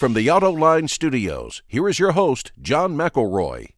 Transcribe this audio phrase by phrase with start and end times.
[0.00, 3.72] From the Autoline Studios, here is your host, John McElroy.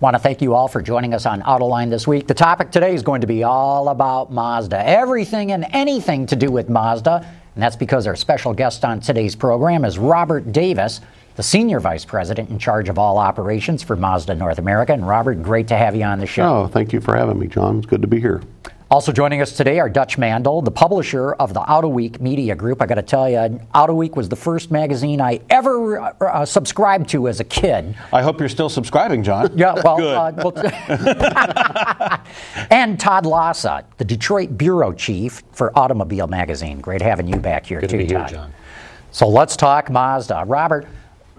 [0.00, 2.26] Want to thank you all for joining us on Autoline this week.
[2.26, 6.50] The topic today is going to be all about Mazda, everything and anything to do
[6.50, 7.30] with Mazda.
[7.54, 11.02] And that's because our special guest on today's program is Robert Davis,
[11.36, 14.94] the Senior Vice President in charge of all operations for Mazda North America.
[14.94, 16.62] And Robert, great to have you on the show.
[16.62, 17.76] Oh, thank you for having me, John.
[17.76, 18.40] It's good to be here.
[18.90, 22.82] Also joining us today are Dutch Mandel, the publisher of the Autoweek Media Group.
[22.82, 23.38] I got to tell you,
[23.74, 27.96] Autoweek was the first magazine I ever uh, uh, subscribed to as a kid.
[28.12, 29.50] I hope you're still subscribing, John.
[29.56, 30.52] Yeah, well, uh, well
[32.70, 36.80] and Todd Lassa, the Detroit bureau chief for Automobile Magazine.
[36.80, 38.30] Great having you back here Good too, to be Todd.
[38.30, 38.54] here, John.
[39.12, 40.44] So let's talk Mazda.
[40.46, 40.86] Robert,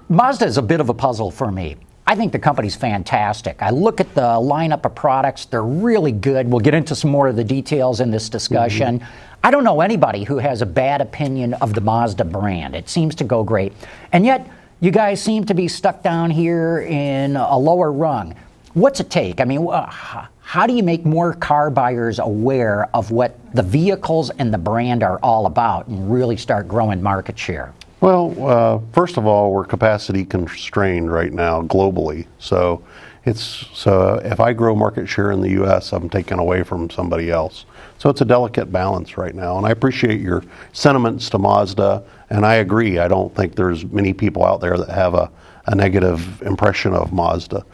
[0.09, 1.75] Mazda is a bit of a puzzle for me.
[2.07, 3.61] I think the company's fantastic.
[3.61, 6.47] I look at the lineup of products, they're really good.
[6.47, 8.99] We'll get into some more of the details in this discussion.
[8.99, 9.37] Mm-hmm.
[9.43, 12.75] I don't know anybody who has a bad opinion of the Mazda brand.
[12.75, 13.73] It seems to go great.
[14.11, 14.47] And yet,
[14.81, 18.35] you guys seem to be stuck down here in a lower rung.
[18.73, 19.41] What's it take?
[19.41, 24.53] I mean, how do you make more car buyers aware of what the vehicles and
[24.53, 27.73] the brand are all about and really start growing market share?
[28.05, 32.27] Well, uh, first of all, we're capacity constrained right now globally.
[32.37, 32.83] So
[33.25, 33.41] it's
[33.73, 37.65] so if I grow market share in the U.S., I'm taking away from somebody else.
[37.97, 39.57] So it's a delicate balance right now.
[39.57, 42.99] And I appreciate your sentiments to Mazda, and I agree.
[42.99, 45.31] I don't think there's many people out there that have a,
[45.65, 47.65] a negative impression of Mazda.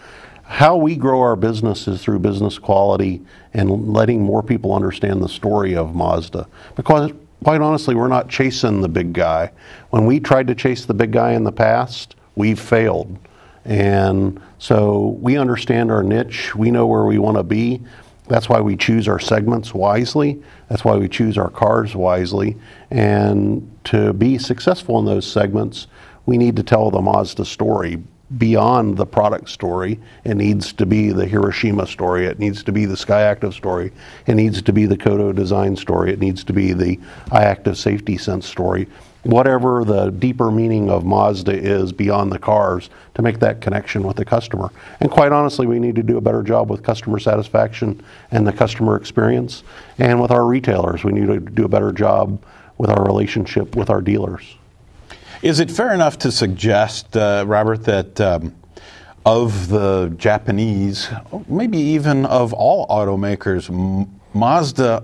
[0.43, 3.21] How we grow our business is through business quality
[3.53, 6.47] and letting more people understand the story of Mazda.
[6.77, 7.11] Because
[7.43, 9.51] quite honestly, we're not chasing the big guy.
[9.89, 13.17] When we tried to chase the big guy in the past, we've failed.
[13.65, 17.81] And so we understand our niche, we know where we want to be.
[18.27, 20.41] That's why we choose our segments wisely.
[20.69, 22.57] That's why we choose our cars wisely.
[22.89, 25.87] And to be successful in those segments,
[26.25, 28.01] we need to tell the Mazda story
[28.37, 29.99] beyond the product story.
[30.23, 32.25] It needs to be the Hiroshima story.
[32.25, 33.91] It needs to be the Skyactiv story.
[34.27, 36.11] It needs to be the Kodo design story.
[36.11, 36.97] It needs to be the
[37.27, 38.87] iActive Safety Sense story.
[39.23, 44.17] Whatever the deeper meaning of Mazda is beyond the cars to make that connection with
[44.17, 44.71] the customer.
[44.99, 48.53] And quite honestly, we need to do a better job with customer satisfaction and the
[48.53, 49.63] customer experience.
[49.99, 52.43] And with our retailers, we need to do a better job
[52.79, 54.55] with our relationship with our dealers.
[55.41, 58.55] Is it fair enough to suggest, uh, Robert, that um,
[59.25, 61.09] of the Japanese,
[61.47, 65.03] maybe even of all automakers, M- Mazda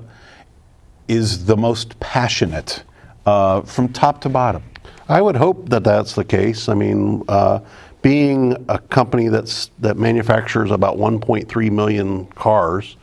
[1.07, 2.83] is the most passionate
[3.25, 4.63] uh, from top to bottom?
[5.09, 6.69] I would hope that that's the case.
[6.69, 7.61] I mean, uh,
[8.03, 12.97] being a company that's that manufactures about 1.3 million cars,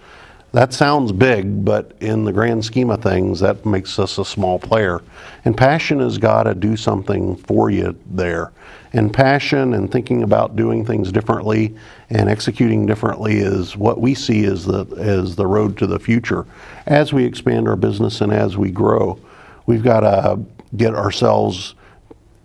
[0.55, 4.57] that sounds big, but in the grand scheme of things, that makes us a small
[4.57, 5.03] player.
[5.45, 8.53] And passion has got to do something for you there.
[8.93, 11.75] And passion and thinking about doing things differently
[12.09, 16.47] and executing differently is what we see as the as the road to the future.
[16.87, 19.19] As we expand our business and as we grow,
[19.67, 20.41] we've got to
[20.77, 21.75] get ourselves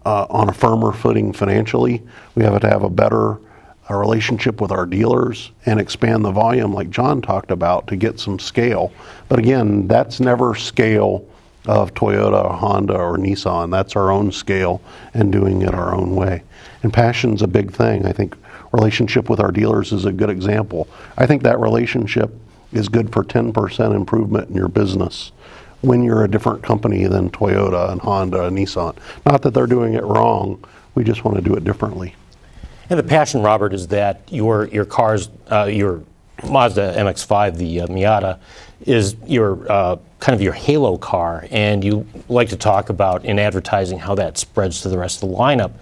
[0.08, 2.02] uh, on a firmer footing financially.
[2.34, 3.38] We have to have a better
[3.89, 8.19] a relationship with our dealers and expand the volume like John talked about to get
[8.19, 8.94] some scale.
[9.27, 11.27] But again, that's never scale
[11.66, 13.72] of Toyota, or Honda, or Nissan.
[13.72, 14.81] That's our own scale
[15.13, 16.44] and doing it our own way.
[16.83, 18.05] And passion's a big thing.
[18.05, 18.35] I think
[18.72, 20.88] relationship with our dealers is a good example.
[21.17, 22.31] I think that relationship
[22.71, 25.31] is good for 10% improvement in your business
[25.81, 28.95] when you're a different company than Toyota and Honda and Nissan.
[29.25, 30.63] Not that they're doing it wrong,
[30.94, 32.16] we just want to do it differently.
[32.89, 36.03] And the passion, Robert, is that your your cars, uh, your
[36.50, 38.39] Mazda MX-5, the uh, Miata,
[38.81, 43.38] is your uh, kind of your halo car, and you like to talk about in
[43.38, 45.74] advertising how that spreads to the rest of the lineup.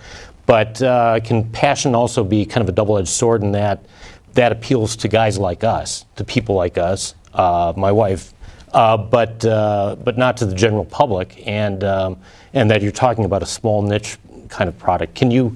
[0.45, 3.85] But uh, can passion also be kind of a double-edged sword in that
[4.33, 8.33] that appeals to guys like us, to people like us, uh, my wife,
[8.73, 12.17] uh, but but not to the general public, and um,
[12.51, 14.17] and that you're talking about a small niche
[14.49, 15.15] kind of product.
[15.15, 15.55] Can you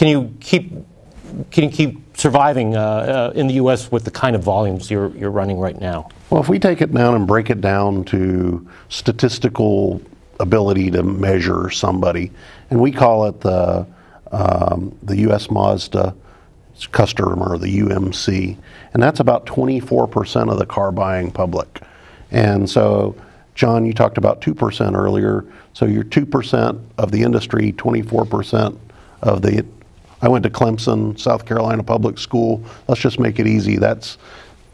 [0.00, 0.72] can you keep
[1.50, 3.92] can you keep surviving uh, uh, in the U.S.
[3.92, 6.08] with the kind of volumes you're you're running right now?
[6.30, 10.00] Well, if we take it down and break it down to statistical
[10.38, 12.32] ability to measure somebody,
[12.70, 13.86] and we call it the
[14.32, 15.50] um, the U.S.
[15.50, 16.14] Mazda
[16.92, 18.56] customer, the UMC,
[18.94, 21.82] and that's about 24% of the car buying public.
[22.30, 23.14] And so,
[23.54, 25.44] John, you talked about 2% earlier.
[25.74, 28.78] So you're 2% of the industry, 24%
[29.20, 29.62] of the
[30.22, 32.62] I went to Clemson, South Carolina Public School.
[32.88, 33.76] Let's just make it easy.
[33.76, 34.18] That's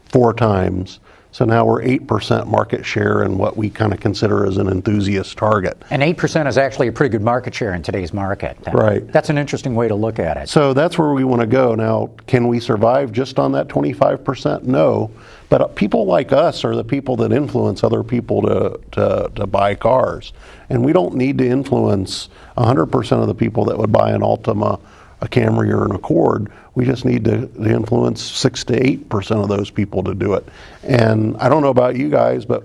[0.09, 1.01] four times.
[1.37, 5.37] So now we're 8% market share in what we kind of consider as an enthusiast
[5.37, 5.77] target.
[5.91, 8.57] And 8% is actually a pretty good market share in today's market.
[8.73, 9.07] Right.
[9.13, 10.49] That's an interesting way to look at it.
[10.49, 11.75] So that's where we want to go.
[11.75, 14.63] Now, can we survive just on that 25%?
[14.63, 15.11] No.
[15.51, 19.75] But people like us are the people that influence other people to, to, to buy
[19.75, 20.33] cars.
[20.71, 24.81] And we don't need to influence 100% of the people that would buy an Altima,
[25.21, 26.53] a Camry, or an Accord.
[26.75, 30.47] We just need to, to influence 6 to 8% of those people to do it.
[30.83, 32.65] And I don't know about you guys, but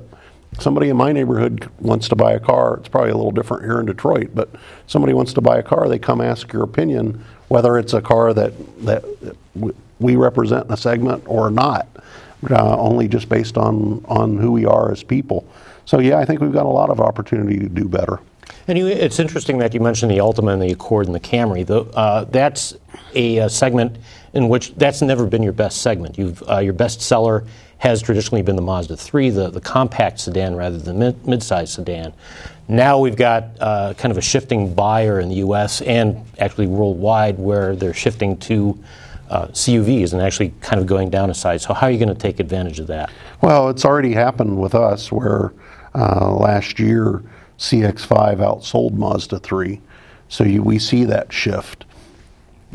[0.59, 2.77] somebody in my neighborhood wants to buy a car.
[2.77, 4.49] It's probably a little different here in Detroit, but
[4.87, 8.33] somebody wants to buy a car, they come ask your opinion whether it's a car
[8.33, 8.53] that,
[8.85, 9.03] that
[9.99, 11.87] we represent in a segment or not,
[12.49, 15.45] uh, only just based on, on who we are as people.
[15.91, 18.21] So, yeah, I think we've got a lot of opportunity to do better.
[18.69, 21.65] And you, it's interesting that you mentioned the Altima and the Accord and the Camry.
[21.65, 22.77] The, uh, that's
[23.13, 23.97] a, a, segment
[24.31, 26.17] in which that's never been your best segment.
[26.17, 27.43] You've, uh, your best seller
[27.79, 32.13] has traditionally been the Mazda 3, the, the compact sedan rather than mid, mid-size sedan.
[32.69, 35.81] Now we've got uh, kind of a shifting buyer in the U.S.
[35.81, 38.81] and actually worldwide where they're shifting to
[39.29, 41.63] uh, CUVs and actually kind of going down a size.
[41.63, 43.09] So how are you going to take advantage of that?
[43.41, 45.51] Well, it's already happened with us where
[45.95, 47.23] uh, last year
[47.57, 49.81] CX5 outsold Mazda 3.
[50.29, 51.85] So you, we see that shift.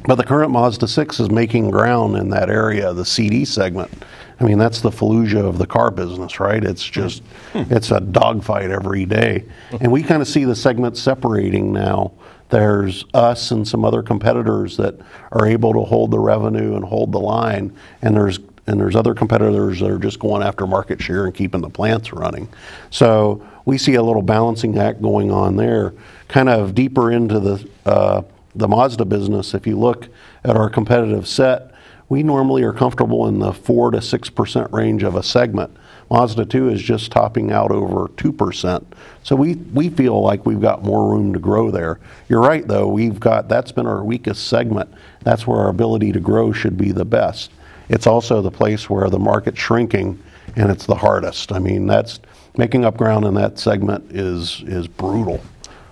[0.05, 3.91] But the current Mazda 6 is making ground in that area, the CD segment.
[4.39, 6.63] I mean, that's the Fallujah of the car business, right?
[6.63, 7.23] It's just,
[7.55, 9.47] it's a dogfight every day.
[9.81, 12.13] And we kind of see the segments separating now.
[12.51, 14.95] There's us and some other competitors that
[15.33, 19.15] are able to hold the revenue and hold the line, and there's and there's other
[19.15, 22.49] competitors that are just going after market share and keeping the plants running.
[22.91, 25.95] So we see a little balancing act going on there.
[26.29, 28.23] Kind of deeper into the uh,
[28.55, 30.09] the Mazda business, if you look
[30.43, 31.73] at our competitive set,
[32.09, 35.77] we normally are comfortable in the four to six percent range of a segment.
[36.11, 38.85] Mazda 2 is just topping out over 2%.
[39.25, 41.99] So we, we feel like we've got more room to grow there.
[42.29, 44.93] You're right, though, we've got that's been our weakest segment.
[45.25, 47.51] That's where our ability to grow should be the best.
[47.89, 50.23] It's also the place where the market's shrinking
[50.57, 51.53] and it's the hardest.
[51.53, 52.21] I mean, that's
[52.57, 55.41] making up ground in that segment is is brutal.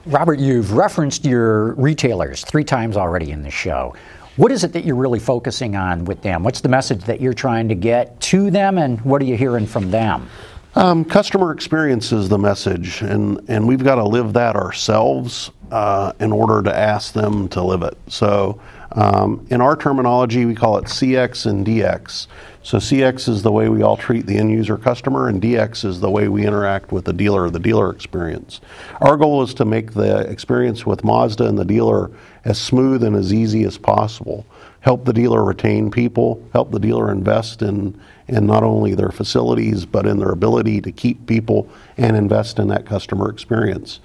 [0.07, 3.95] Robert, you've referenced your retailers three times already in the show.
[4.37, 6.43] What is it that you're really focusing on with them?
[6.43, 9.67] What's the message that you're trying to get to them, and what are you hearing
[9.67, 10.29] from them?
[10.75, 16.13] Um, customer experience is the message, and, and we've got to live that ourselves uh,
[16.19, 17.97] in order to ask them to live it.
[18.09, 18.61] So,
[18.95, 22.29] um, in our terminology, we call it CX and DX.
[22.63, 26.01] So CX is the way we all treat the end user customer, and DX is
[26.01, 28.61] the way we interact with the dealer, the dealer experience.
[29.01, 32.11] Our goal is to make the experience with Mazda and the dealer
[32.45, 34.47] as smooth and as easy as possible.
[34.81, 39.85] Help the dealer retain people, help the dealer invest in, in not only their facilities,
[39.85, 44.01] but in their ability to keep people and invest in that customer experience.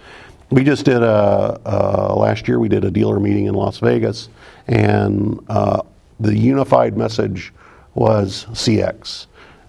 [0.52, 4.30] We just did a, uh, last year we did a dealer meeting in Las Vegas,
[4.70, 5.82] and uh,
[6.20, 7.52] the unified message
[7.96, 9.26] was CX.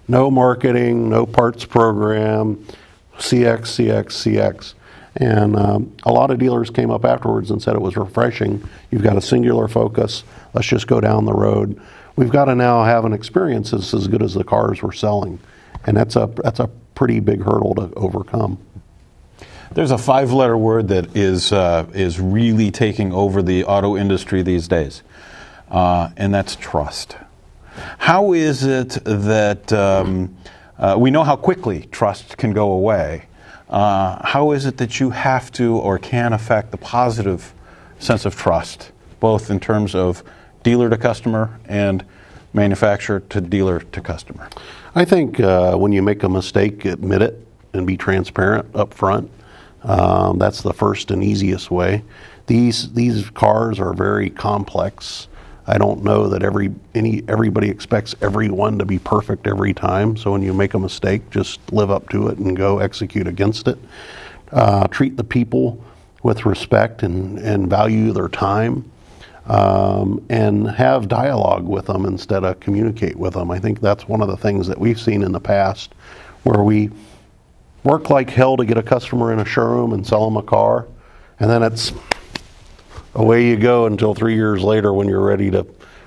[0.08, 2.64] No marketing, no parts program,
[3.16, 4.74] CX, CX, CX.
[5.16, 8.62] And um, a lot of dealers came up afterwards and said it was refreshing.
[8.90, 10.22] You've got a singular focus.
[10.54, 11.80] Let's just go down the road.
[12.16, 15.38] We've got to now have an experience that's as good as the cars we're selling.
[15.86, 18.58] And that's a, that's a pretty big hurdle to overcome.
[19.72, 24.42] There's a five letter word that is, uh, is really taking over the auto industry
[24.42, 25.04] these days,
[25.70, 27.16] uh, and that's trust.
[27.98, 30.36] How is it that um,
[30.76, 33.26] uh, we know how quickly trust can go away?
[33.68, 37.54] Uh, how is it that you have to or can affect the positive
[38.00, 40.24] sense of trust, both in terms of
[40.64, 42.04] dealer to customer and
[42.52, 44.50] manufacturer to dealer to customer?
[44.96, 49.30] I think uh, when you make a mistake, admit it and be transparent up front.
[49.82, 52.02] Um, that's the first and easiest way.
[52.46, 55.28] These these cars are very complex.
[55.66, 60.16] I don't know that every any everybody expects everyone to be perfect every time.
[60.16, 63.68] So when you make a mistake, just live up to it and go execute against
[63.68, 63.78] it.
[64.52, 65.82] Uh, treat the people
[66.22, 68.90] with respect and, and value their time.
[69.46, 73.50] Um, and have dialogue with them instead of communicate with them.
[73.50, 75.92] I think that's one of the things that we've seen in the past
[76.44, 76.90] where we
[77.82, 80.86] work like hell to get a customer in a showroom and sell them a car,
[81.38, 81.92] and then it's
[83.14, 85.66] away you go until three years later when you're ready to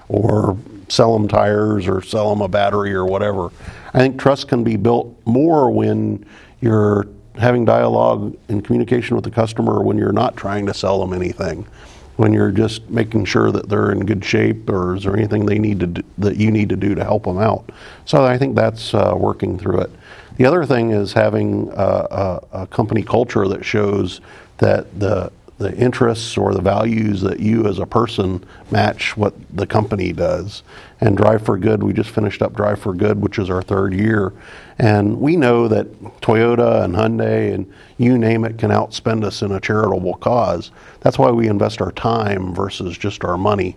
[0.09, 0.57] or
[0.89, 3.49] sell them tires or sell them a battery or whatever.
[3.93, 6.25] I think trust can be built more when
[6.61, 11.13] you're having dialogue and communication with the customer when you're not trying to sell them
[11.13, 11.65] anything.
[12.17, 15.59] When you're just making sure that they're in good shape, or is there anything they
[15.59, 17.69] need to do, that you need to do to help them out?
[18.05, 19.91] So I think that's uh, working through it.
[20.37, 24.21] The other thing is having a, a, a company culture that shows
[24.57, 29.67] that the the interests or the values that you as a person match what the
[29.67, 30.63] company does.
[31.03, 33.93] And Drive for Good, we just finished up Drive for Good, which is our third
[33.93, 34.31] year.
[34.79, 35.91] And we know that
[36.21, 40.71] Toyota and Hyundai and you name it can outspend us in a charitable cause.
[41.01, 43.75] That's why we invest our time versus just our money.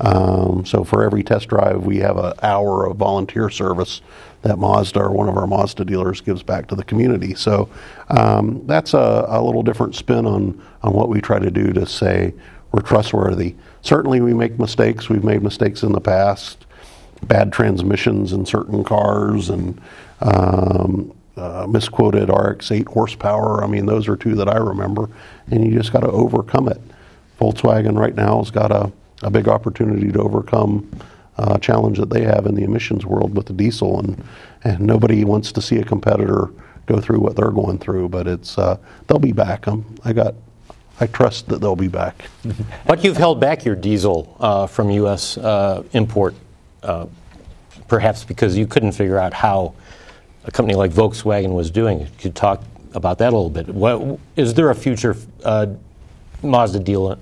[0.00, 4.02] Um, so for every test drive, we have an hour of volunteer service
[4.42, 7.34] that Mazda or one of our Mazda dealers gives back to the community.
[7.34, 7.70] So
[8.10, 11.86] um, that's a, a, little different spin on, on what we try to do to
[11.86, 12.34] say
[12.72, 13.54] we're trustworthy.
[13.80, 15.08] Certainly, we make mistakes.
[15.08, 16.65] We've made mistakes in the past,
[17.22, 19.80] bad transmissions in certain cars, and
[20.20, 23.62] um, uh, misquoted RX 8 horsepower.
[23.62, 25.08] I mean, those are two that I remember,
[25.50, 26.80] and you just got to overcome it.
[27.40, 28.90] Volkswagen right now has got a,
[29.22, 30.88] a big opportunity to overcome
[31.38, 34.22] uh, challenge that they have in the emissions world with the diesel, and
[34.64, 36.50] and nobody wants to see a competitor
[36.86, 38.08] go through what they're going through.
[38.08, 39.68] But it's uh, they'll be back.
[39.68, 40.34] Um, I got.
[40.98, 42.24] I trust that they'll be back.
[42.86, 45.36] But you've held back your diesel uh, from U.S.
[45.36, 46.34] Uh, import,
[46.86, 47.06] uh,
[47.88, 49.74] perhaps because you couldn't figure out how
[50.44, 52.06] a company like Volkswagen was doing.
[52.06, 52.62] Could you talk
[52.94, 53.68] about that a little bit?
[53.68, 55.66] What, is there a future uh,
[56.42, 57.18] Mazda, deal,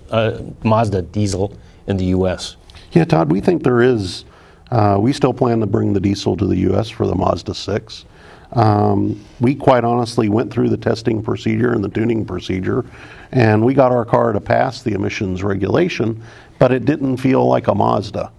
[0.62, 1.56] Mazda diesel
[1.86, 2.56] in the U.S.?
[2.92, 4.24] Yeah, Todd, we think there is.
[4.70, 6.88] Uh, we still plan to bring the diesel to the U.S.
[6.88, 8.04] for the Mazda 6.
[8.52, 12.84] Um, we quite honestly went through the testing procedure and the tuning procedure,
[13.32, 16.22] and we got our car to pass the emissions regulation,
[16.58, 18.30] but it didn't feel like a Mazda.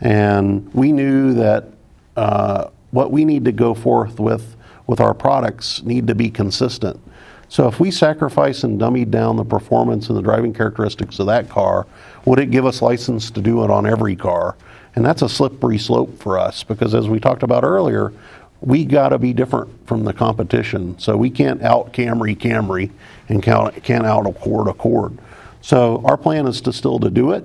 [0.00, 1.66] And we knew that
[2.16, 7.00] uh, what we need to go forth with with our products need to be consistent.
[7.48, 11.48] So if we sacrifice and dummied down the performance and the driving characteristics of that
[11.48, 11.86] car,
[12.24, 14.56] would it give us license to do it on every car?
[14.96, 18.12] And that's a slippery slope for us because as we talked about earlier,
[18.60, 20.98] we got to be different from the competition.
[20.98, 22.90] So we can't out Camry Camry
[23.28, 25.18] and can't out Accord Accord.
[25.60, 27.44] So our plan is to still to do it.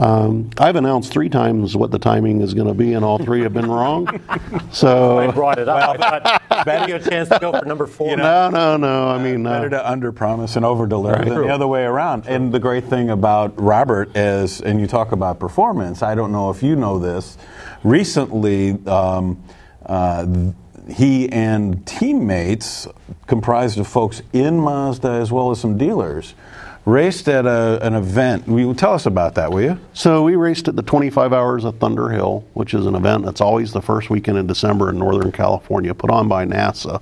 [0.00, 3.42] Um, I've announced three times what the timing is going to be, and all three
[3.42, 4.08] have been wrong.
[4.72, 5.98] So I brought it up.
[5.98, 8.10] Well, I thought you a chance to go for number four.
[8.10, 9.08] You know, no, no, no.
[9.08, 11.28] I mean, better uh, to under promise and over deliver right.
[11.28, 12.22] than the other way around.
[12.22, 12.34] True.
[12.34, 16.04] And the great thing about Robert is, and you talk about performance.
[16.04, 17.36] I don't know if you know this.
[17.82, 18.78] Recently.
[18.86, 19.42] Um,
[19.84, 20.52] uh,
[20.88, 22.86] he and teammates,
[23.26, 26.34] comprised of folks in Mazda as well as some dealers,
[26.84, 28.46] raced at a, an event.
[28.48, 29.78] Will tell us about that, will you?
[29.92, 33.72] So we raced at the 25 Hours of Thunderhill, which is an event that's always
[33.72, 37.00] the first weekend in December in Northern California, put on by NASA.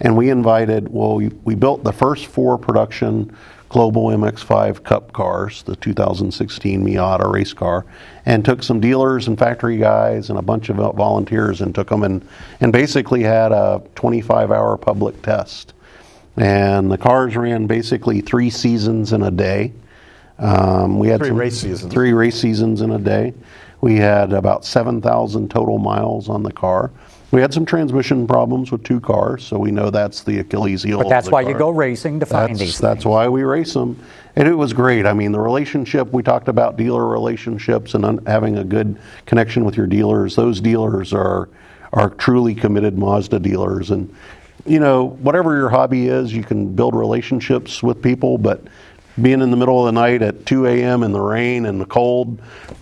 [0.00, 3.34] And we invited, well, we, we built the first four production
[3.68, 7.84] Global MX5 Cup cars, the 2016 Miata race car,
[8.24, 12.04] and took some dealers and factory guys and a bunch of volunteers and took them
[12.04, 12.26] and,
[12.60, 15.72] and basically had a 25 hour public test.
[16.36, 19.72] And the cars ran basically three seasons in a day.
[20.38, 21.92] Um, we had three race seasons.
[21.92, 23.32] Three race seasons in a day.
[23.80, 26.90] We had about 7,000 total miles on the car.
[27.30, 30.98] We had some transmission problems with two cars, so we know that's the Achilles heel.
[30.98, 31.52] But that's why car.
[31.52, 32.78] you go racing to find that's, these.
[32.78, 33.06] That's things.
[33.06, 34.00] why we race them,
[34.36, 35.06] and it was great.
[35.06, 39.64] I mean, the relationship we talked about dealer relationships and un- having a good connection
[39.64, 40.36] with your dealers.
[40.36, 41.48] Those dealers are
[41.92, 44.14] are truly committed Mazda dealers, and
[44.66, 48.62] you know, whatever your hobby is, you can build relationships with people, but
[49.20, 51.02] being in the middle of the night at 2 a.m.
[51.02, 52.40] in the rain and the cold,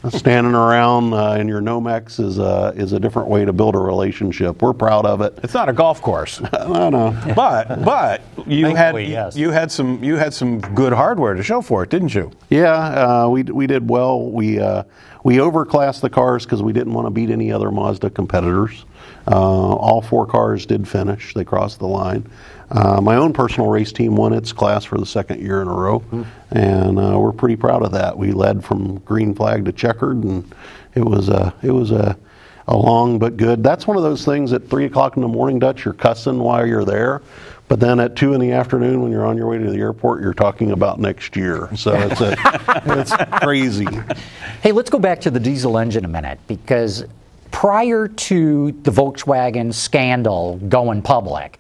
[0.09, 3.79] standing around uh, in your Nomex is a, is a different way to build a
[3.79, 4.61] relationship.
[4.61, 5.39] We're proud of it.
[5.45, 6.41] It's not a golf course.
[6.53, 7.17] no, no.
[7.37, 9.37] But but you Thankfully, had yes.
[9.37, 12.33] you had some you had some good hardware to show for it, didn't you?
[12.51, 14.29] Yeah, uh, we we did well.
[14.29, 14.83] We uh,
[15.23, 18.85] we overclassed the cars because we didn't want to beat any other Mazda competitors.
[19.27, 22.29] Uh, all four cars did finish; they crossed the line.
[22.71, 25.73] Uh, my own personal race team won its class for the second year in a
[25.73, 26.27] row, mm.
[26.51, 28.17] and uh, we're pretty proud of that.
[28.17, 30.53] We led from green flag to checkered, and
[30.95, 32.17] it was a it was a,
[32.67, 33.63] a long but good.
[33.63, 35.85] That's one of those things at three o'clock in the morning, Dutch.
[35.85, 37.23] You're cussing while you're there,
[37.69, 40.23] but then at two in the afternoon, when you're on your way to the airport,
[40.23, 41.69] you're talking about next year.
[41.77, 42.35] So it's a,
[42.87, 43.13] it's
[43.43, 43.87] crazy.
[44.63, 47.05] Hey, let's go back to the diesel engine a minute because
[47.55, 51.59] prior to the Volkswagen scandal going public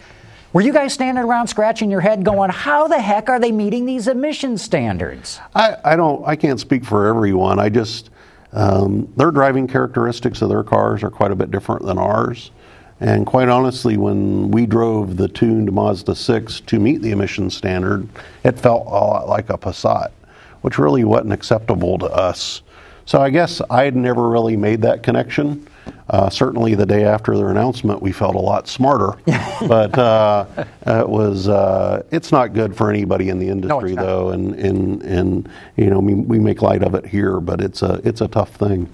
[0.52, 3.86] were you guys standing around scratching your head going, how the heck are they meeting
[3.86, 5.40] these emission standards?
[5.52, 7.58] I, I don't, I can't speak for everyone.
[7.58, 8.10] I just,
[8.52, 12.52] um, their driving characteristics of their cars are quite a bit different than ours.
[13.00, 18.08] And quite honestly, when we drove the tuned Mazda 6 to meet the emission standard,
[18.44, 20.12] it felt a lot like a Passat.
[20.60, 22.62] which really wasn't acceptable to us.
[23.06, 25.66] So I guess I had never really made that connection.
[26.10, 29.16] Uh, certainly, the day after their announcement, we felt a lot smarter.
[29.66, 30.46] but uh,
[30.86, 34.04] it was uh, it's not good for anybody in the industry, not.
[34.04, 37.82] though, and, and and you know we, we make light of it here, but it's
[37.82, 38.88] a it's a tough thing.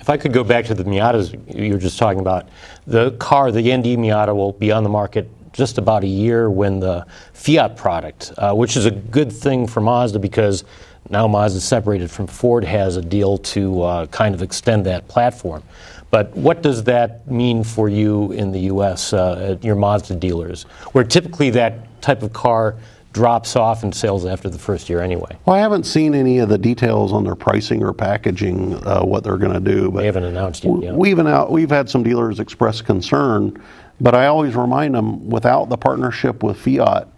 [0.00, 2.48] If I could go back to the Miatas you were just talking about,
[2.86, 6.80] the car, the ND Miata, will be on the market just about a year when
[6.80, 10.64] the Fiat product, uh, which is a good thing for Mazda because
[11.08, 15.62] now Mazda separated from Ford has a deal to uh, kind of extend that platform.
[16.10, 19.12] But what does that mean for you in the U.S.
[19.12, 22.76] Uh, at your Mazda dealers, where typically that type of car
[23.12, 25.36] drops off in sales after the first year anyway?
[25.44, 29.24] Well, I haven't seen any of the details on their pricing or packaging, uh, what
[29.24, 29.90] they're going to do.
[29.90, 30.94] But They haven't announced yet.
[30.94, 33.60] We've, we've had some dealers express concern,
[34.00, 37.08] but I always remind them without the partnership with Fiat,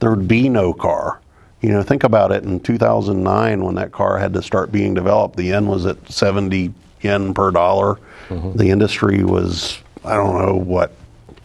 [0.00, 1.20] there'd be no car.
[1.60, 5.36] You know, think about it in 2009 when that car had to start being developed,
[5.36, 7.98] the yen was at 70 yen per dollar.
[8.28, 8.56] Mm-hmm.
[8.56, 10.94] The industry was, I don't know, what,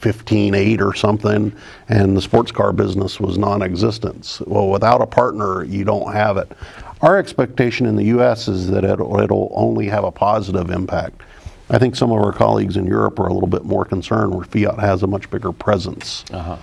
[0.02, 1.56] 15.8 or something,
[1.90, 4.42] and the sports car business was non existent.
[4.46, 6.52] Well, without a partner, you don't have it.
[7.02, 8.48] Our expectation in the U.S.
[8.48, 11.22] is that it'll, it'll only have a positive impact.
[11.70, 14.46] I think some of our colleagues in Europe are a little bit more concerned where
[14.46, 16.24] Fiat has a much bigger presence.
[16.32, 16.58] Uh-huh.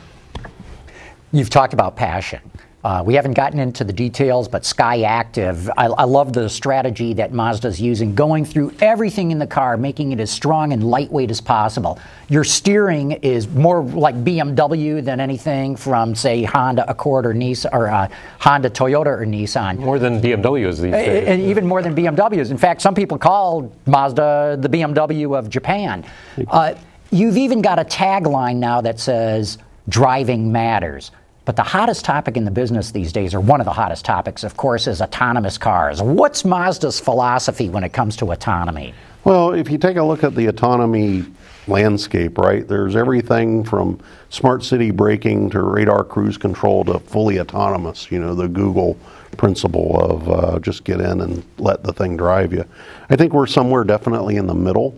[1.32, 2.40] You've talked about passion.
[2.84, 7.32] Uh, we haven't gotten into the details, but Skyactiv, I, I love the strategy that
[7.32, 11.40] Mazda's using, going through everything in the car, making it as strong and lightweight as
[11.40, 11.98] possible.
[12.28, 17.88] Your steering is more like BMW than anything from, say, Honda Accord or Nissan, or
[17.88, 18.06] uh,
[18.38, 19.78] Honda, Toyota, or Nissan.
[19.78, 21.26] More than BMWs these days.
[21.26, 22.50] And even more than BMWs.
[22.50, 26.04] In fact, some people call Mazda the BMW of Japan.
[26.48, 26.74] Uh,
[27.10, 29.56] you've even got a tagline now that says,
[29.88, 31.10] driving matters.
[31.44, 34.44] But the hottest topic in the business these days, or one of the hottest topics,
[34.44, 36.00] of course, is autonomous cars.
[36.00, 38.94] What's Mazda's philosophy when it comes to autonomy?
[39.24, 41.24] Well, if you take a look at the autonomy
[41.66, 48.10] landscape, right, there's everything from smart city braking to radar cruise control to fully autonomous,
[48.10, 48.98] you know, the Google
[49.36, 52.64] principle of uh, just get in and let the thing drive you.
[53.10, 54.96] I think we're somewhere definitely in the middle.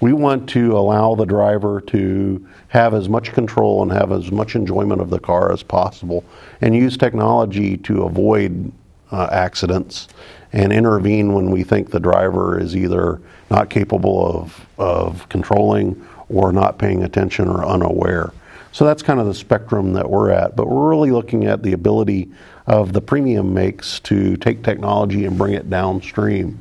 [0.00, 4.56] We want to allow the driver to have as much control and have as much
[4.56, 6.24] enjoyment of the car as possible
[6.62, 8.72] and use technology to avoid
[9.12, 10.08] uh, accidents
[10.52, 16.52] and intervene when we think the driver is either not capable of, of controlling or
[16.52, 18.32] not paying attention or unaware.
[18.72, 20.54] So that's kind of the spectrum that we're at.
[20.56, 22.30] But we're really looking at the ability
[22.66, 26.60] of the premium makes to take technology and bring it downstream.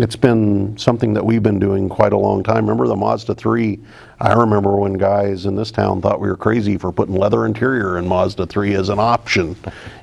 [0.00, 2.64] It's been something that we've been doing quite a long time.
[2.64, 3.78] Remember the Mazda 3?
[4.18, 7.98] I remember when guys in this town thought we were crazy for putting leather interior
[7.98, 9.56] in Mazda 3 as an option,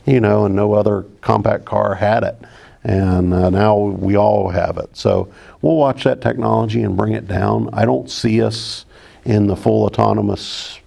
[0.06, 2.38] you know, and no other compact car had it.
[2.84, 4.96] And uh, now we all have it.
[4.96, 5.34] So
[5.64, 7.72] we'll watch that technology and bring it down.
[7.74, 8.86] I don't see us
[9.26, 10.80] in the full autonomous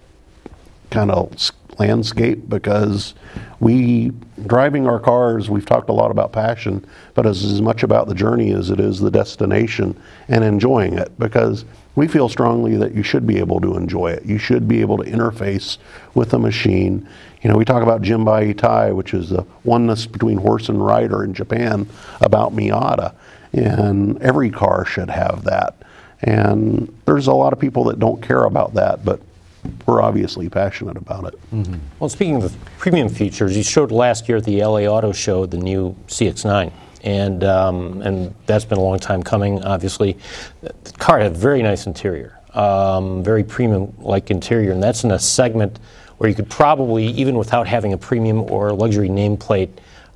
[0.89, 1.37] kind of
[1.81, 3.15] landscape because
[3.59, 4.11] we
[4.45, 8.13] driving our cars we've talked a lot about passion but it's as much about the
[8.13, 11.65] journey as it is the destination and enjoying it because
[11.95, 14.25] we feel strongly that you should be able to enjoy it.
[14.25, 15.77] You should be able to interface
[16.13, 17.07] with the machine.
[17.41, 21.23] You know we talk about Jinba Ittai which is the oneness between horse and rider
[21.23, 21.87] in Japan
[22.21, 23.13] about Miata
[23.53, 25.75] and every car should have that.
[26.21, 29.19] And there's a lot of people that don't care about that but
[29.85, 31.39] we're obviously passionate about it.
[31.99, 35.57] Well, speaking of premium features, you showed last year at the LA Auto Show the
[35.57, 36.71] new CX9,
[37.03, 39.63] and um, and that's been a long time coming.
[39.63, 40.17] Obviously,
[40.61, 45.19] the car had a very nice interior, um, very premium-like interior, and that's in a
[45.19, 45.79] segment
[46.17, 49.69] where you could probably, even without having a premium or luxury nameplate,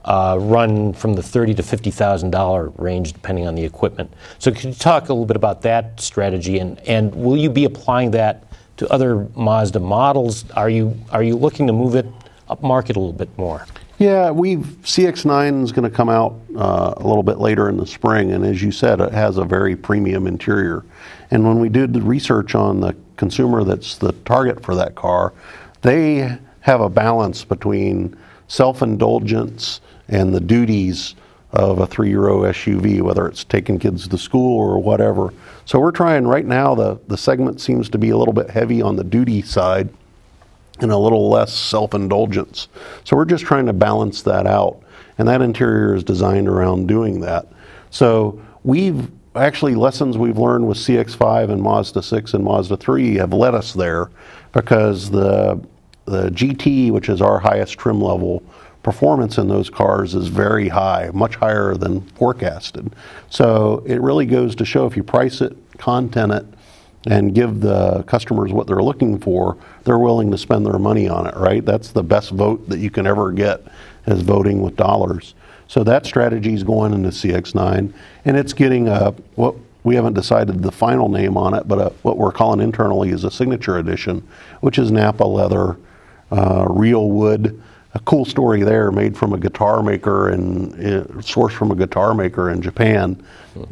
[0.05, 4.11] uh, run from the thirty to fifty thousand dollar range, depending on the equipment.
[4.39, 7.65] So, could you talk a little bit about that strategy, and and will you be
[7.65, 8.43] applying that
[8.77, 10.45] to other Mazda models?
[10.51, 12.05] Are you are you looking to move it
[12.49, 13.65] up market a little bit more?
[13.97, 17.87] Yeah, we've CX9 is going to come out uh, a little bit later in the
[17.87, 20.83] spring, and as you said, it has a very premium interior.
[21.31, 25.33] And when we did the research on the consumer that's the target for that car,
[25.81, 31.15] they have a balance between self-indulgence and the duties
[31.55, 35.33] of a three-row SUV, whether it's taking kids to school or whatever.
[35.65, 36.75] So we're trying right now.
[36.75, 39.89] The the segment seems to be a little bit heavy on the duty side
[40.79, 42.67] and a little less self-indulgence.
[43.05, 44.81] So we're just trying to balance that out,
[45.17, 47.47] and that interior is designed around doing that.
[47.89, 53.33] So we've actually lessons we've learned with CX-5 and Mazda 6 and Mazda 3 have
[53.33, 54.09] led us there
[54.53, 55.61] because the
[56.05, 58.43] the GT, which is our highest trim level
[58.85, 62.95] performance in those cars is very high, much higher than forecasted.
[63.31, 66.45] So it really goes to show if you price it, content it,
[67.07, 71.25] and give the customers what they're looking for, they're willing to spend their money on
[71.25, 71.65] it, right?
[71.65, 73.63] That's the best vote that you can ever get
[74.05, 75.33] is voting with dollars.
[75.67, 77.91] So that strategy is going into CX9,
[78.25, 81.89] and it's getting a what we haven't decided the final name on it, but a,
[82.03, 84.27] what we're calling internally is a signature edition,
[84.61, 85.77] which is Napa leather,
[86.31, 87.59] uh, real wood.
[87.95, 92.13] A cool story there, made from a guitar maker and uh, sourced from a guitar
[92.13, 93.23] maker in Japan,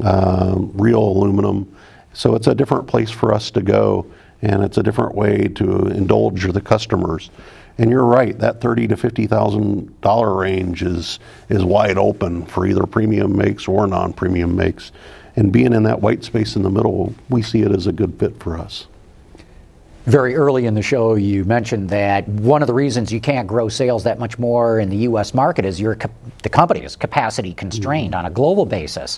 [0.02, 1.76] uh, real aluminum.
[2.14, 4.06] So it's a different place for us to go,
[4.42, 7.32] and it's a different way to indulge the customers.
[7.78, 12.66] And you're right, that thirty to fifty thousand dollar range is is wide open for
[12.66, 14.92] either premium makes or non-premium makes.
[15.36, 18.18] And being in that white space in the middle, we see it as a good
[18.20, 18.88] fit for us.
[20.06, 23.70] Very early in the show, you mentioned that one of the reasons you can't grow
[23.70, 25.34] sales that much more in the U.S.
[25.34, 25.98] market is your
[26.42, 29.18] the company is capacity constrained on a global basis.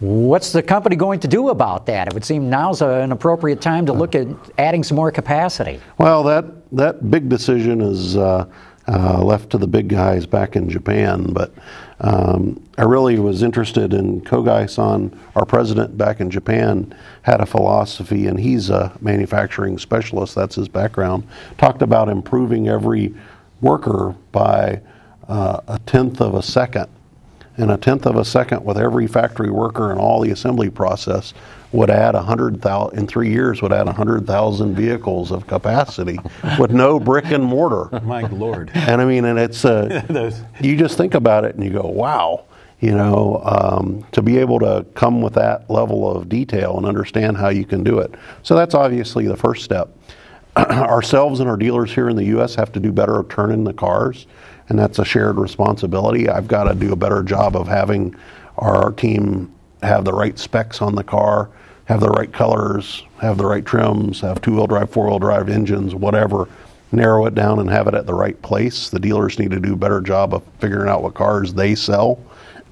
[0.00, 2.08] What's the company going to do about that?
[2.08, 4.26] It would seem now's an appropriate time to look at
[4.56, 5.80] adding some more capacity.
[5.98, 8.46] Well, that that big decision is uh,
[8.88, 11.32] uh, left to the big guys back in Japan.
[11.32, 11.52] But
[12.00, 18.26] um, I really was interested in Kogai-san, our president back in Japan, had a philosophy,
[18.26, 20.34] and he's a manufacturing specialist.
[20.34, 21.26] That's his background.
[21.56, 23.14] Talked about improving every
[23.62, 24.82] worker by
[25.28, 26.88] uh, a tenth of a second
[27.56, 31.32] and a tenth of a second with every factory worker and all the assembly process
[31.72, 36.18] would add 100,000 in three years would add 100,000 vehicles of capacity
[36.58, 38.00] with no brick and mortar.
[38.04, 38.70] My lord.
[38.74, 40.02] And I mean, and it's uh,
[40.60, 42.44] you just think about it and you go, wow.
[42.78, 47.38] You know, um, to be able to come with that level of detail and understand
[47.38, 48.14] how you can do it.
[48.42, 49.96] So that's obviously the first step.
[50.56, 52.54] Ourselves and our dealers here in the U.S.
[52.54, 54.26] have to do better of turning the cars
[54.68, 56.28] and that's a shared responsibility.
[56.28, 58.14] I've got to do a better job of having
[58.58, 59.52] our team
[59.82, 61.50] have the right specs on the car,
[61.86, 65.48] have the right colors, have the right trims, have two wheel drive, four wheel drive
[65.48, 66.48] engines, whatever.
[66.92, 68.90] Narrow it down and have it at the right place.
[68.90, 72.18] The dealers need to do a better job of figuring out what cars they sell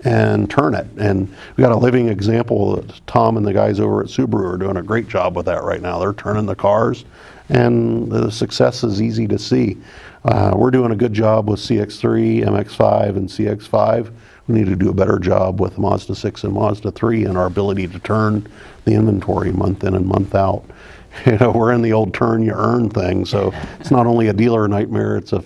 [0.05, 0.87] and turn it.
[0.99, 2.77] And we got a living example.
[2.77, 5.62] That Tom and the guys over at Subaru are doing a great job with that
[5.62, 5.99] right now.
[5.99, 7.05] They're turning the cars,
[7.49, 9.79] and the success is easy to see.
[10.25, 14.12] Uh, we're doing a good job with CX3, MX5, and CX5.
[14.46, 17.46] We need to do a better job with Mazda 6 and Mazda 3 and our
[17.46, 18.46] ability to turn
[18.85, 20.64] the inventory month in and month out.
[21.26, 24.33] You know, we're in the old turn you earn thing, so it's not only a
[24.33, 25.44] dealer nightmare, it's a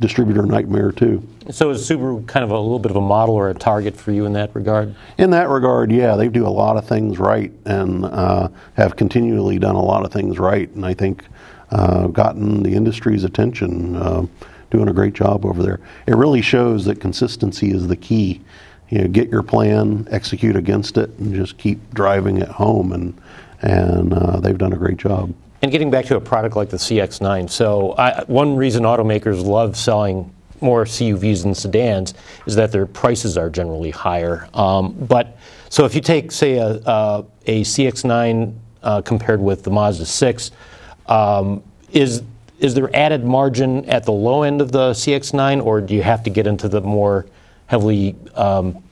[0.00, 1.22] distributor nightmare too.
[1.50, 4.12] So is Subaru kind of a little bit of a model or a target for
[4.12, 4.94] you in that regard?
[5.18, 9.58] In that regard, yeah, they do a lot of things right and uh, have continually
[9.58, 11.26] done a lot of things right, and I think
[11.70, 14.26] uh, gotten the industry's attention, uh,
[14.70, 15.80] doing a great job over there.
[16.06, 18.40] It really shows that consistency is the key.
[18.88, 22.92] You know, get your plan, execute against it, and just keep driving it home.
[22.92, 23.20] And
[23.62, 25.34] and uh, they've done a great job.
[25.62, 29.76] And getting back to a product like the CX9, so I, one reason automakers love
[29.76, 32.14] selling more CUVs and sedans
[32.46, 34.48] is that their prices are generally higher.
[34.54, 35.36] Um, but
[35.68, 40.50] so if you take, say, a, a, a CX9 uh, compared with the Mazda 6,
[41.06, 42.22] um, is
[42.60, 46.22] is there added margin at the low end of the CX9, or do you have
[46.24, 47.26] to get into the more
[47.66, 48.82] heavily um,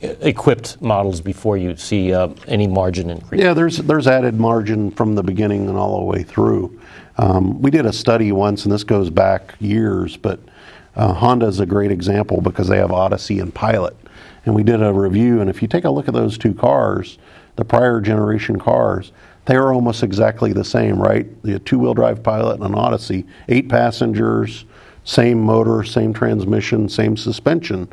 [0.00, 3.42] equipped models before you see uh, any margin increase?
[3.42, 6.80] Yeah, there's there's added margin from the beginning and all the way through.
[7.18, 10.40] Um, we did a study once, and this goes back years, but
[10.96, 13.96] uh, Honda is a great example because they have Odyssey and Pilot,
[14.46, 15.40] and we did a review.
[15.40, 17.18] And if you take a look at those two cars,
[17.56, 19.12] the prior generation cars,
[19.48, 21.26] they are almost exactly the same, right?
[21.42, 24.66] The two-wheel drive Pilot and an Odyssey, eight passengers,
[25.04, 27.88] same motor, same transmission, same suspension.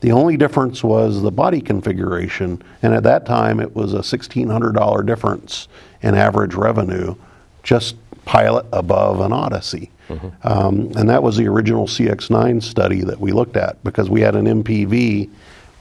[0.00, 5.06] The only difference was the body configuration, and at that time it was a $1,600
[5.06, 5.68] difference
[6.00, 7.14] in average revenue,
[7.62, 9.90] just Pilot above an Odyssey.
[10.08, 10.28] Mm-hmm.
[10.48, 14.36] Um, and that was the original CX9 study that we looked at because we had
[14.36, 15.28] an MPV.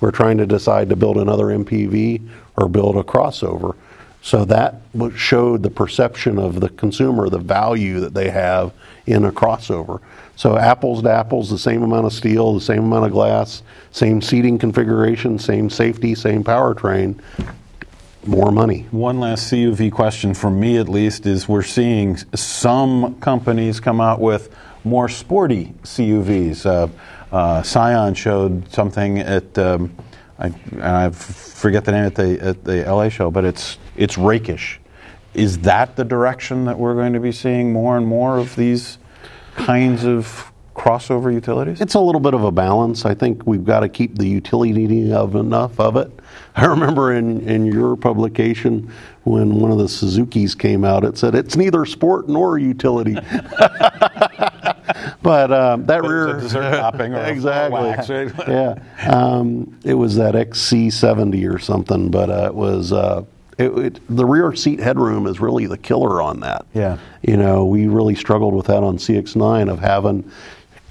[0.02, 3.76] We're trying to decide to build another MPV or build a crossover.
[4.24, 4.76] So that
[5.18, 8.72] showed the perception of the consumer, the value that they have
[9.06, 10.00] in a crossover.
[10.38, 14.22] So apples to apples, the same amount of steel, the same amount of glass, same
[14.22, 17.20] seating configuration, same safety, same powertrain,
[18.26, 18.88] more money.
[18.92, 24.22] One last CUV question from me, at least, is we're seeing some companies come out
[24.22, 24.56] with
[24.86, 26.66] more sporty CUVs.
[26.66, 26.88] Uh,
[27.36, 29.94] uh, Scion showed something at, um,
[30.44, 34.80] I, I, forget the name at the at the LA show, but it's it's rakish.
[35.34, 39.00] Is that the direction that we're going to be seeing more and more of these
[39.56, 41.82] kinds of crossover utilities?
[41.82, 43.06] It's a little bit of a balance.
[43.06, 46.12] I think we've got to keep the utility of enough of it.
[46.56, 48.92] I remember in, in your publication
[49.24, 53.16] when one of the Suzuki's came out, it said it's neither sport nor utility.
[55.22, 58.32] but um, that rear dessert topping or exactly, wax, right?
[58.48, 58.76] yeah.
[59.08, 62.92] Um, it was that XC70 or something, but uh, it was.
[62.92, 63.24] Uh,
[63.60, 66.66] it, it, the rear seat headroom is really the killer on that.
[66.74, 66.98] Yeah.
[67.22, 70.30] You know, we really struggled with that on CX9 of having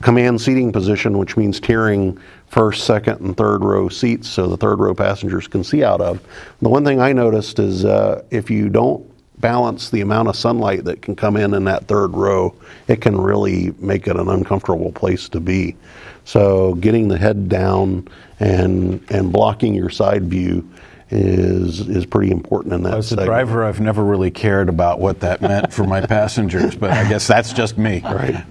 [0.01, 4.79] command seating position, which means tiering first, second, and third row seats so the third
[4.79, 6.21] row passengers can see out of.
[6.61, 10.85] The one thing I noticed is uh, if you don't balance the amount of sunlight
[10.85, 12.55] that can come in in that third row,
[12.89, 15.77] it can really make it an uncomfortable place to be.
[16.25, 18.09] So getting the head down
[18.41, 20.69] and and blocking your side view
[21.11, 22.95] is is pretty important in that.
[22.95, 23.27] As a segment.
[23.27, 27.27] driver, I've never really cared about what that meant for my passengers, but I guess
[27.27, 28.01] that's just me.
[28.05, 28.45] Right.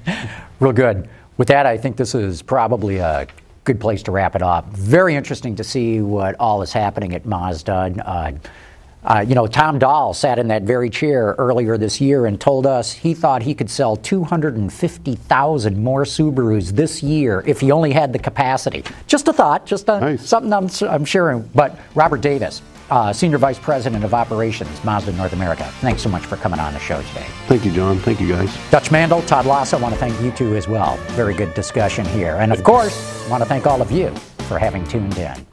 [0.60, 1.08] Real good.
[1.36, 3.26] With that, I think this is probably a
[3.64, 4.66] good place to wrap it up.
[4.72, 7.94] Very interesting to see what all is happening at Mazda.
[8.04, 8.32] Uh,
[9.04, 12.66] uh, you know, Tom Doll sat in that very chair earlier this year and told
[12.66, 18.12] us he thought he could sell 250,000 more Subarus this year if he only had
[18.12, 18.84] the capacity.
[19.06, 20.28] Just a thought, just a, Nice.
[20.28, 21.42] something I'm, I'm sharing.
[21.54, 22.60] But Robert Davis,
[22.90, 26.74] uh, Senior Vice President of Operations, Mazda North America, thanks so much for coming on
[26.74, 27.26] the show today.
[27.46, 27.98] Thank you, John.
[28.00, 28.54] Thank you, guys.
[28.70, 30.96] Dutch Mandel, Todd Lassa, I want to thank you two as well.
[31.12, 32.36] Very good discussion here.
[32.36, 34.10] And of course, I want to thank all of you
[34.48, 35.46] for having tuned in.